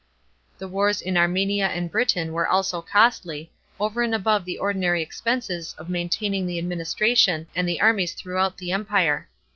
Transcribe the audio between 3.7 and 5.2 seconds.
over and above the ordinary